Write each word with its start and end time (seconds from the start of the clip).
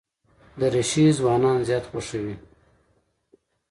دریشي 0.59 1.05
ځوانان 1.17 1.59
زیات 1.67 1.85
خوښوي. 1.89 2.35